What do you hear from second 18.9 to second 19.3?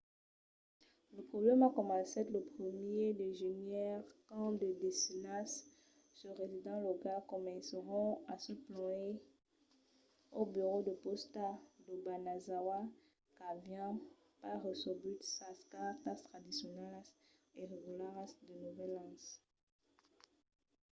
an